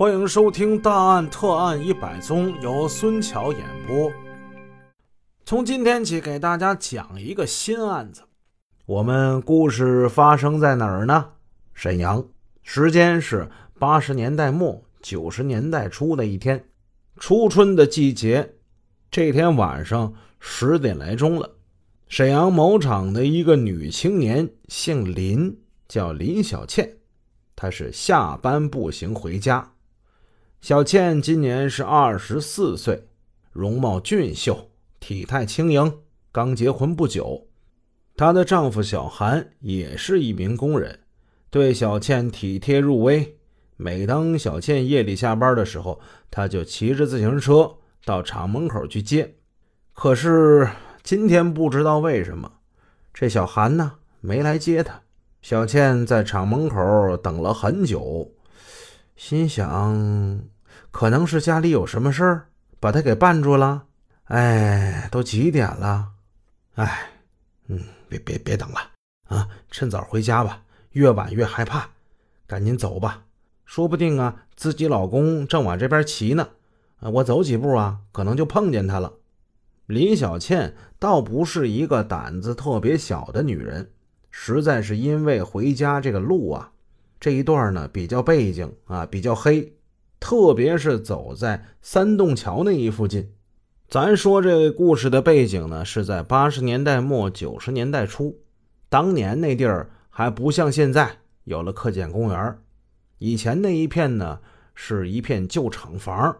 [0.00, 4.10] 欢迎收听《大案特案一百宗》，由孙桥演播。
[5.44, 8.22] 从今天起，给大家讲一个新案子。
[8.86, 11.32] 我们故事发生在哪儿呢？
[11.74, 12.24] 沈阳，
[12.62, 16.64] 时间是八十年代末九十年代初的一天，
[17.18, 18.54] 初春的季节。
[19.10, 21.56] 这天晚上十点来钟了，
[22.08, 25.54] 沈阳某厂的一个女青年，姓林，
[25.86, 26.90] 叫林小倩，
[27.54, 29.69] 她是下班步行回家。
[30.60, 33.08] 小倩今年是二十四岁，
[33.50, 34.68] 容貌俊秀，
[35.00, 37.46] 体态轻盈，刚结婚不久。
[38.14, 41.00] 她的丈夫小韩也是一名工人，
[41.48, 43.38] 对小倩体贴入微。
[43.78, 45.98] 每当小倩夜里下班的时候，
[46.30, 49.36] 他就骑着自行车到厂门口去接。
[49.94, 50.68] 可是
[51.02, 52.52] 今天不知道为什么，
[53.14, 55.00] 这小韩呢没来接她。
[55.40, 58.30] 小倩在厂门口等了很久。
[59.16, 60.40] 心想，
[60.90, 62.46] 可能是家里有什么事儿，
[62.78, 63.84] 把他给绊住了。
[64.24, 66.08] 哎，都几点了？
[66.74, 67.10] 哎，
[67.68, 68.80] 嗯，别别别等了
[69.28, 71.88] 啊，趁早回家吧，越晚越害怕。
[72.46, 73.24] 赶紧走吧，
[73.64, 76.48] 说不定啊，自己老公正往这边骑呢。
[77.00, 79.12] 啊，我走几步啊，可能就碰见他了。
[79.86, 83.90] 林小倩倒不是一个胆子特别小的女人，
[84.30, 86.70] 实在是因为回家这个路啊。
[87.18, 89.72] 这一段呢比较背景啊，比较黑，
[90.20, 93.32] 特别是走在三洞桥那一附近。
[93.88, 98.38] 咱说这故事的背景呢，是在八十年代末九十年代初，
[98.88, 102.58] 当年那地儿还不像现在有了客检公园，
[103.18, 104.38] 以前那一片呢
[104.76, 106.36] 是一片旧厂房。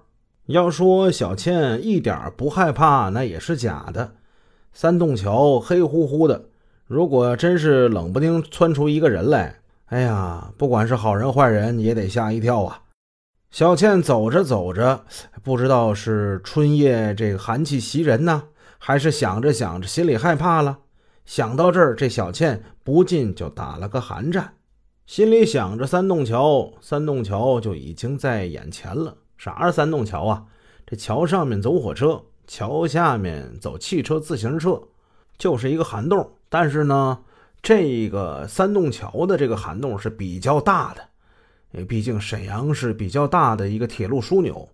[0.47, 4.14] 要说小倩一点不害怕，那也是假的。
[4.73, 6.45] 三洞桥黑乎乎的，
[6.86, 9.56] 如果真是冷不丁窜出一个人来。
[9.86, 12.83] 哎呀，不管是好人坏人，也得吓一跳啊！
[13.50, 15.04] 小倩走着走着，
[15.42, 18.44] 不知道是春夜这个寒气袭人呢，
[18.78, 20.78] 还是想着想着心里害怕了。
[21.26, 24.55] 想到这儿，这小倩不禁就打了个寒战，
[25.05, 29.16] 心里想着三洞桥，三洞桥就已经在眼前了。
[29.36, 30.44] 啥是三洞桥啊？
[30.86, 34.80] 这桥上面走火车，桥下面走汽车、自行车，
[35.36, 36.30] 就是一个涵洞。
[36.48, 37.18] 但是呢。
[37.62, 41.06] 这个三洞桥的这个涵洞是比较大的，
[41.73, 44.69] 因为毕竟沈阳是比较大的一个铁路枢纽，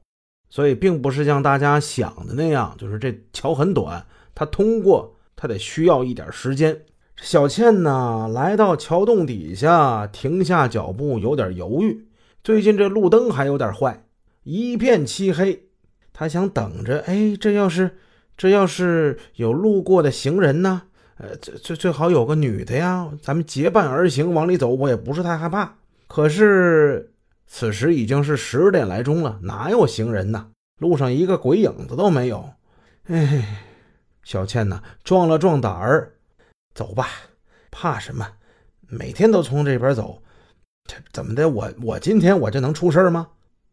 [0.48, 6.82] 所以并不是像大家想的那样，就是这桥很短，它通过它得需要一点时间。
[7.16, 12.06] 小倩呢，来到桥洞底下，停下脚步，有点犹豫。
[12.44, 14.04] 最近这路灯还有点坏，
[14.44, 15.64] 一片漆黑。
[16.12, 17.98] 她想等着，哎，这要是
[18.36, 20.82] 这要是有路过的行人呢？
[21.18, 25.76] 呃，最最最好有个女的呀，咱们结伴而行往里走，我也不是太害怕。
[26.06, 27.12] 可是
[27.46, 30.48] 此时已经是十点来钟了，哪有行人呢？
[30.78, 32.48] 路上一个鬼影子都没有。
[33.04, 33.64] 哎，
[34.22, 36.12] 小倩呢，壮了壮胆儿，
[36.74, 37.08] 走吧，
[37.70, 38.26] 怕什么？
[38.88, 40.22] 每天都从这边走，
[40.84, 41.48] 这怎么的？
[41.48, 43.28] 我我今天我就能出事吗？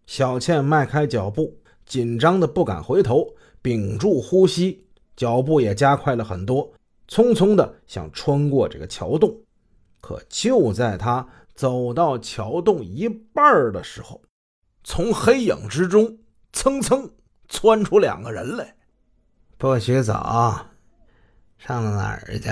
[0.05, 4.85] 小倩迈开脚步，紧张的不敢回头，屏住呼吸，
[5.15, 6.73] 脚步也加快了很多。
[7.07, 9.35] 匆匆的想穿过这个桥洞，
[10.01, 14.21] 可就在他走到桥洞一半的时候，
[14.83, 16.17] 从黑影之中
[16.51, 17.09] 蹭蹭
[17.47, 18.75] 窜出两个人来。
[19.57, 20.13] 不许走，
[21.57, 22.49] 上哪儿去？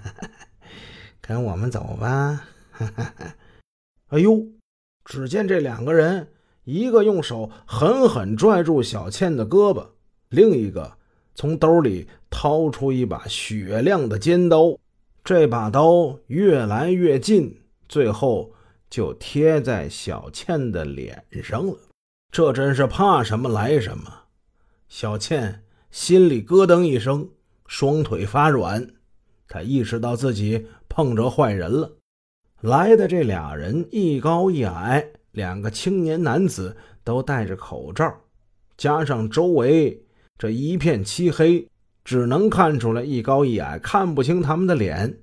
[1.20, 2.44] 跟我们走吧。
[4.08, 4.46] 哎呦！
[5.04, 6.32] 只见这两个人，
[6.64, 9.86] 一个用手狠狠拽住小倩的胳膊，
[10.30, 10.96] 另一个。
[11.34, 14.78] 从兜里掏出一把雪亮的尖刀，
[15.22, 18.52] 这把刀越来越近，最后
[18.88, 21.76] 就贴在小倩的脸上了。
[22.30, 24.24] 这真是怕什么来什么。
[24.88, 27.28] 小倩心里咯噔一声，
[27.66, 28.88] 双腿发软。
[29.48, 31.96] 她意识到自己碰着坏人了。
[32.60, 38.20] 来的这俩人一高一矮，两个青年男子都戴着口罩，
[38.76, 40.02] 加上周围。
[40.36, 41.68] 这一片漆黑，
[42.04, 45.20] 只能看出来一高一矮，看不清他们的脸。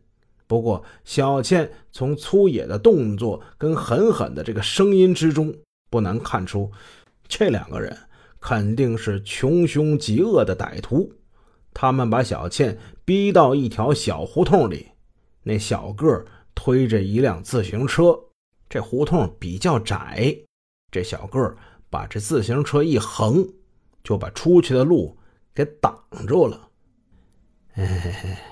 [0.52, 5.56] 不过，小倩从粗野的动作跟狠狠的这个声音之中，
[5.90, 6.70] 不难看出，
[7.26, 7.98] 这两个人
[8.42, 11.10] 肯定是穷凶极恶的歹徒。
[11.74, 14.90] 他们把小倩逼到一条小胡同里，
[15.42, 18.20] 那小个推着一辆自行车，
[18.68, 20.36] 这胡同比较窄，
[20.92, 21.56] 这小个
[21.90, 23.48] 把这自行车一横。
[24.04, 25.16] 就把出去的路
[25.56, 25.96] 给挡
[26.28, 26.68] 住了。
[27.76, 28.51] 哎，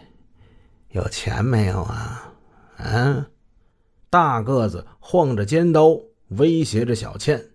[0.89, 2.33] 有钱没有啊？
[2.77, 3.25] 嗯，
[4.09, 6.00] 大个子晃着尖刀
[6.30, 7.51] 威胁着小倩。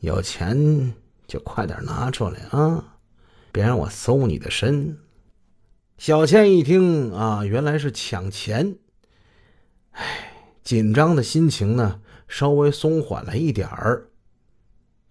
[0.00, 0.94] 有钱
[1.26, 2.98] 就快点拿出来啊，
[3.50, 4.98] 别让我搜你的身。
[5.96, 8.76] 小倩一听啊，原来是抢钱，
[9.92, 10.32] 哎，
[10.62, 14.10] 紧张的心情呢稍微松缓了一点儿。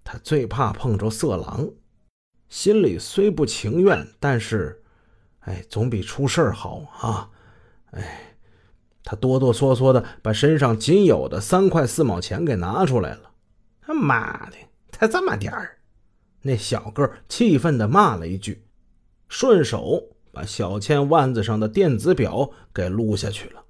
[0.03, 1.69] 他最怕碰着色狼，
[2.47, 4.83] 心里虽不情愿，但是，
[5.39, 7.31] 哎，总比出事儿好啊！
[7.91, 8.35] 哎，
[9.03, 13.31] 他哆哆嗦嗦的把身上仅有的三块四毛钱给拿出来了。
[13.81, 14.57] 他妈的，
[14.91, 15.77] 才这么点儿！
[16.41, 18.65] 那小个气愤的骂了一句，
[19.27, 23.63] 顺手把小倩腕子上的电子表给撸下去了。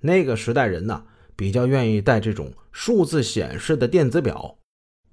[0.00, 1.02] 那个时代人呐，
[1.34, 4.58] 比较愿意戴这种数字显示的电子表。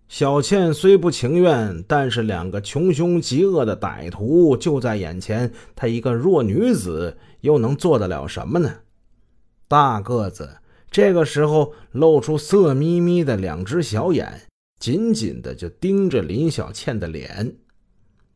[0.07, 8.81] 小倩虽不情愿，但是两个穷凶极恶的歹徒就在眼前，她一个弱女子又能做得了什么呢？
[9.67, 10.57] 大个子
[10.91, 14.44] 这个时候露出色眯眯的两只小眼，
[14.79, 17.56] 紧紧的就盯着林小倩的脸。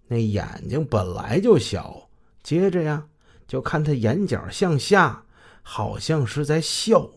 [0.07, 2.09] 那眼睛本来就小，
[2.41, 3.05] 接着呀，
[3.47, 5.25] 就看她眼角向下，
[5.61, 7.11] 好像是在笑。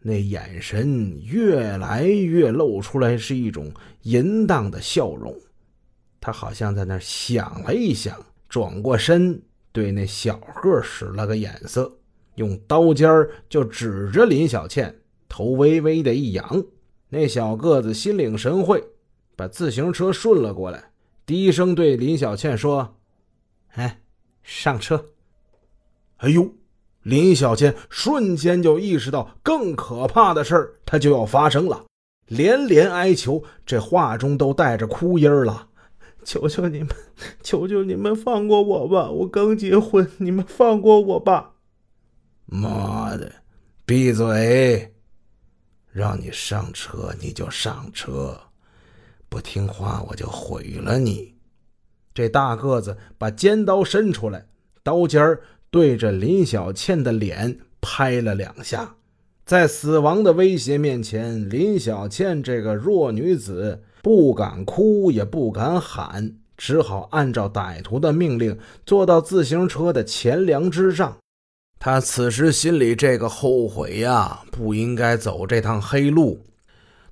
[0.00, 3.72] 那眼神越来越露出来，是一种
[4.02, 5.34] 淫荡的笑容。
[6.20, 8.16] 他好像在那想了一想，
[8.48, 9.40] 转过身
[9.72, 11.98] 对那小个使了个眼色，
[12.36, 13.08] 用刀尖
[13.48, 14.94] 就指着林小倩，
[15.28, 16.64] 头微微的一扬。
[17.08, 18.84] 那小个子心领神会，
[19.34, 20.90] 把自行车顺了过来，
[21.24, 22.96] 低声对林小倩说
[23.74, 24.00] ：“哎，
[24.42, 25.06] 上车。”
[26.18, 26.52] 哎呦！
[27.08, 31.86] 林小倩瞬间就意识到，更可怕的事儿他就要发生了，
[32.26, 35.68] 连连哀求，这话中都带着哭音了
[36.22, 36.88] ：“求求你们，
[37.42, 39.10] 求求你们放过我吧！
[39.10, 41.54] 我刚结婚，你们放过我吧！”
[42.44, 43.32] 妈的，
[43.86, 44.94] 闭嘴！
[45.90, 48.38] 让你上车你就上车，
[49.30, 51.34] 不听话我就毁了你！
[52.12, 54.46] 这大个子把尖刀伸出来，
[54.82, 55.40] 刀尖儿。
[55.70, 58.94] 对着林小倩的脸拍了两下，
[59.44, 71.16] 在死亡的威胁面前，林小倩这个弱女子不敢哭也不敢喊，只好按照歹徒的命令坐到自行车的前梁之上。
[71.78, 76.44] 她此时心里这个后悔呀，不应该走这趟黑路。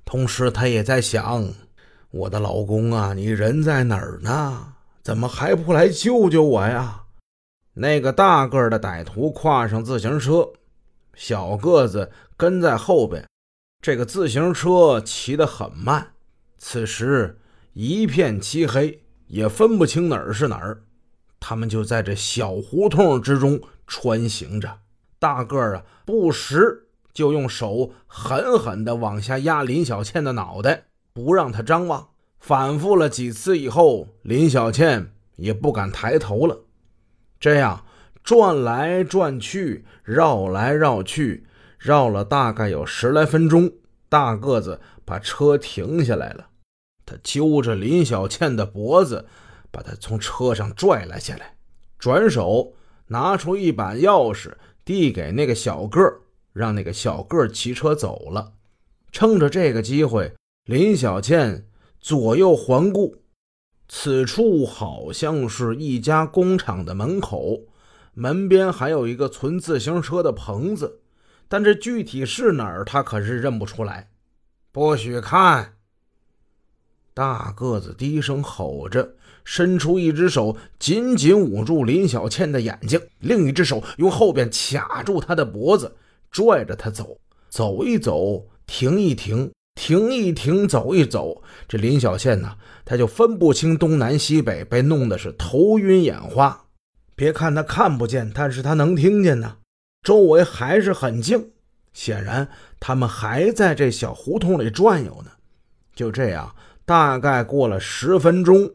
[0.04, 1.48] 同时，她也在想：
[2.10, 4.72] 我的老公啊，你人在哪儿呢？
[5.02, 7.02] 怎么还不来救救我呀？
[7.78, 10.48] 那个大个的歹徒跨上自行车，
[11.14, 13.22] 小个子跟在后边。
[13.82, 16.14] 这个自行车骑得很慢。
[16.56, 17.38] 此时
[17.74, 20.84] 一片漆黑，也分不清哪儿是哪儿。
[21.38, 24.78] 他们就在这小胡同之中穿行着。
[25.18, 32.08] 大个儿啊，不时就用手狠狠地往下压林小倩的脑袋，不让她张望。
[32.40, 36.60] 反复了几次以后，林小倩也不敢抬头了。
[37.38, 37.84] 这样
[38.22, 41.46] 转来转去，绕来绕去，
[41.78, 43.72] 绕了大概有十来分钟，
[44.08, 46.48] 大个子把车停下来了。
[47.04, 49.26] 他揪着林小倩的脖子，
[49.70, 51.54] 把她从车上拽了下来，
[51.98, 52.74] 转手
[53.08, 54.54] 拿出一把钥匙
[54.84, 56.00] 递给那个小个，
[56.52, 58.54] 让那个小个骑车走了。
[59.12, 60.32] 趁着这个机会，
[60.64, 61.66] 林小倩
[62.00, 63.16] 左右环顾。
[63.88, 67.60] 此处好像是一家工厂的门口，
[68.14, 71.00] 门边还有一个存自行车的棚子，
[71.48, 74.10] 但这具体是哪儿，他可是认不出来。
[74.72, 75.74] 不许看！
[77.14, 85.96] 大个子低声吼着，伸出一只手紧紧捂住林小倩的眼睛，另一只手用后边卡住她的脖子，
[86.30, 89.50] 拽着她走，走一走，停一停。
[89.76, 96.64] 停一停，走一走，这林小倩呢，她就分不清东南西北，被弄得是头晕眼花。
[97.14, 99.58] 别看她看不见，但是她能听见呢。
[100.02, 101.50] 周围还是很静，
[101.92, 102.48] 显然
[102.80, 105.30] 他们还在这小胡同里转悠呢。
[105.94, 106.54] 就这样，
[106.84, 108.70] 大概过了十分钟，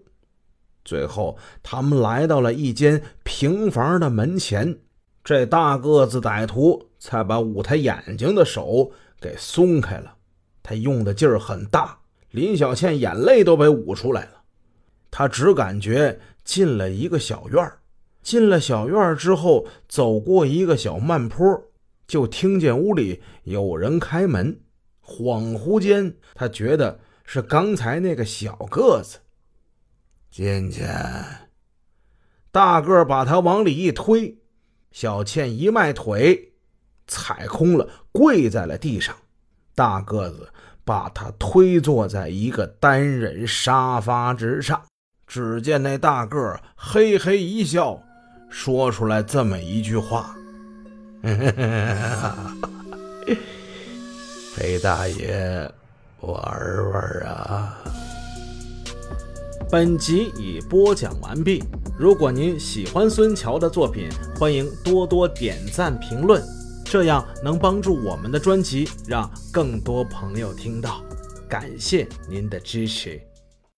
[0.86, 4.77] 最后他们来到了一间平房的门前，
[5.24, 10.15] 这大个子歹徒才把捂他眼睛的手给松开了。
[10.63, 11.97] 他用的劲儿很大，
[12.31, 14.41] 林小倩眼泪都被捂出来了。
[15.09, 17.79] 他只感觉进了一个小院儿，
[18.21, 21.61] 进了小院儿之后，走过一个小慢坡，
[22.07, 24.59] 就听见屋里有人开门。
[25.03, 29.19] 恍惚间，他觉得是刚才那个小个子
[30.29, 30.83] 进去。
[32.51, 34.37] 大个把他往里一推，
[34.91, 36.53] 小倩一迈腿，
[37.07, 39.15] 踩空了，跪在了地上。
[39.81, 40.47] 大个子
[40.85, 44.79] 把他推坐在一个单人沙发之上。
[45.25, 48.00] 只见那大个嘿嘿一笑，
[48.47, 50.35] 说出来这么一句话
[51.23, 51.51] ：“嘿嘿
[53.25, 53.38] 嘿
[54.55, 55.67] 裴大爷，
[56.19, 56.31] 玩
[56.91, 57.75] 玩啊！”
[59.67, 61.63] 本集已播讲完毕。
[61.97, 66.39] 如果您喜欢孙桥的作品，欢迎多多点赞评论，
[66.91, 71.01] 这样能帮助我们的专辑让更多朋友听到。
[71.48, 73.30] 感谢您的支持。